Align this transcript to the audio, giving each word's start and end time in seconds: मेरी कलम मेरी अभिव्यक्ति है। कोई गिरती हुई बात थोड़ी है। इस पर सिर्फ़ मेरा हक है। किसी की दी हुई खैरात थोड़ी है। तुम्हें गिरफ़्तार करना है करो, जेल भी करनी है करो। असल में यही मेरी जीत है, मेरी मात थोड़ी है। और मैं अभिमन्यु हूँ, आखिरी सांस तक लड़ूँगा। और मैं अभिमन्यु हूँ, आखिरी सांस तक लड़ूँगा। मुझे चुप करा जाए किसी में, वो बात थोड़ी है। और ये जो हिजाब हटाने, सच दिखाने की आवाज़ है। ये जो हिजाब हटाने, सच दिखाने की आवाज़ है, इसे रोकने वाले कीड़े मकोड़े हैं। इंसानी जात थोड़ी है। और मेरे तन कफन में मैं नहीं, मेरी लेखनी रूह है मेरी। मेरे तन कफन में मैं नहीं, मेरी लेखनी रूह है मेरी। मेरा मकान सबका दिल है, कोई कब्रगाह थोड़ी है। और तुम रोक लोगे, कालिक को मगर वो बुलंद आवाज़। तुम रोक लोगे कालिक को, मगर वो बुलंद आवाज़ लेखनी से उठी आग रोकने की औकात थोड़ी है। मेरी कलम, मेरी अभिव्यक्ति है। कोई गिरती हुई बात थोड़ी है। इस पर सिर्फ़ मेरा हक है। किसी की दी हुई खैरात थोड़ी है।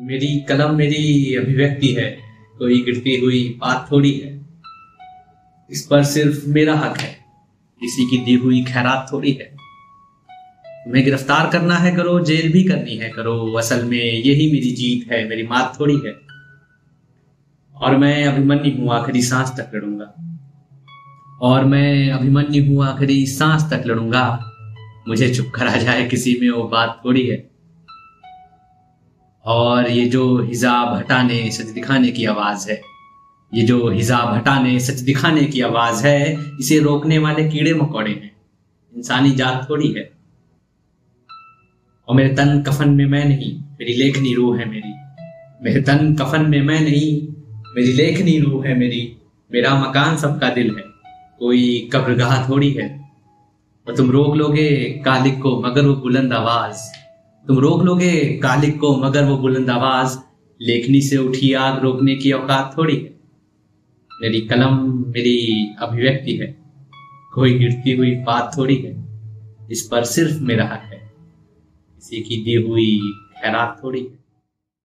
मेरी 0.00 0.40
कलम 0.40 0.74
मेरी 0.74 1.34
अभिव्यक्ति 1.34 1.88
है। 1.88 2.18
कोई 2.58 2.82
गिरती 2.82 3.16
हुई 3.16 3.58
बात 3.60 3.88
थोड़ी 3.92 4.12
है। 4.12 4.46
इस 5.70 5.86
पर 5.86 6.04
सिर्फ़ 6.04 6.46
मेरा 6.46 6.74
हक 6.74 6.98
है। 6.98 7.18
किसी 7.80 8.06
की 8.10 8.18
दी 8.18 8.34
हुई 8.34 8.64
खैरात 8.64 9.06
थोड़ी 9.12 9.32
है। 9.32 9.56
तुम्हें 10.84 11.04
गिरफ़्तार 11.04 11.50
करना 11.50 11.74
है 11.74 11.96
करो, 11.96 12.20
जेल 12.20 12.52
भी 12.52 12.64
करनी 12.64 12.96
है 12.96 13.08
करो। 13.08 13.52
असल 13.52 13.84
में 13.84 14.02
यही 14.02 14.52
मेरी 14.52 14.70
जीत 14.70 15.12
है, 15.12 15.28
मेरी 15.28 15.42
मात 15.42 15.76
थोड़ी 15.80 16.00
है। 16.06 16.14
और 17.74 17.96
मैं 17.96 18.24
अभिमन्यु 18.24 18.76
हूँ, 18.76 18.92
आखिरी 18.92 19.22
सांस 19.22 19.48
तक 19.48 19.70
लड़ूँगा। 19.74 20.14
और 21.40 21.64
मैं 21.64 22.10
अभिमन्यु 22.10 22.64
हूँ, 22.64 22.84
आखिरी 22.84 23.26
सांस 23.26 23.62
तक 23.62 23.82
लड़ूँगा। 23.86 24.52
मुझे 25.08 25.34
चुप 25.34 25.52
करा 25.54 25.76
जाए 25.76 26.08
किसी 26.08 26.38
में, 26.42 26.50
वो 26.50 26.68
बात 26.68 27.02
थोड़ी 27.04 27.26
है। 27.26 27.57
और 29.44 29.90
ये 29.90 30.06
जो 30.06 30.42
हिजाब 30.42 30.94
हटाने, 30.94 31.50
सच 31.50 31.66
दिखाने 31.66 32.08
की 32.08 32.24
आवाज़ 32.24 32.70
है। 32.70 32.82
ये 33.54 33.62
जो 33.62 33.90
हिजाब 33.90 34.34
हटाने, 34.34 34.80
सच 34.80 34.94
दिखाने 34.94 35.44
की 35.44 35.60
आवाज़ 35.60 36.06
है, 36.06 36.36
इसे 36.60 36.78
रोकने 36.78 37.18
वाले 37.18 37.48
कीड़े 37.48 37.74
मकोड़े 37.74 38.10
हैं। 38.10 38.36
इंसानी 38.96 39.30
जात 39.30 39.66
थोड़ी 39.70 39.92
है। 39.92 40.10
और 42.08 42.16
मेरे 42.16 42.34
तन 42.34 42.62
कफन 42.62 42.90
में 42.90 43.06
मैं 43.06 43.24
नहीं, 43.24 43.60
मेरी 43.60 43.94
लेखनी 43.94 44.34
रूह 44.34 44.58
है 44.58 44.68
मेरी। 44.68 44.94
मेरे 45.62 45.80
तन 45.80 46.14
कफन 46.14 46.50
में 46.50 46.62
मैं 46.62 46.80
नहीं, 46.80 47.28
मेरी 47.76 47.92
लेखनी 47.92 48.38
रूह 48.38 48.66
है 48.66 48.78
मेरी। 48.78 49.16
मेरा 49.52 49.74
मकान 49.74 50.16
सबका 50.16 50.48
दिल 50.48 50.76
है, 50.76 50.84
कोई 51.38 51.90
कब्रगाह 51.92 52.48
थोड़ी 52.48 52.70
है। 52.70 53.10
और 53.88 53.96
तुम 53.96 54.10
रोक 54.10 54.36
लोगे, 54.36 55.02
कालिक 55.04 55.42
को 55.42 55.62
मगर 55.62 55.86
वो 55.86 55.94
बुलंद 55.94 56.32
आवाज़। 56.32 57.07
तुम 57.46 57.58
रोक 57.58 57.82
लोगे 57.82 58.38
कालिक 58.42 58.80
को, 58.80 58.96
मगर 58.96 59.24
वो 59.24 59.36
बुलंद 59.38 59.70
आवाज़ 59.70 60.18
लेखनी 60.60 61.00
से 61.00 61.16
उठी 61.16 61.52
आग 61.52 61.82
रोकने 61.82 62.14
की 62.14 62.32
औकात 62.32 62.74
थोड़ी 62.78 62.96
है। 62.96 63.20
मेरी 64.22 64.40
कलम, 64.40 65.04
मेरी 65.08 65.66
अभिव्यक्ति 65.78 66.32
है। 66.32 66.58
कोई 67.34 67.58
गिरती 67.58 67.92
हुई 67.92 68.10
बात 68.10 68.52
थोड़ी 68.58 68.76
है। 68.76 69.08
इस 69.70 69.88
पर 69.90 70.04
सिर्फ़ 70.04 70.42
मेरा 70.42 70.64
हक 70.64 70.82
है। 70.84 71.14
किसी 71.94 72.20
की 72.20 72.44
दी 72.44 72.54
हुई 72.54 73.00
खैरात 73.12 73.80
थोड़ी 73.84 74.00
है। 74.00 74.27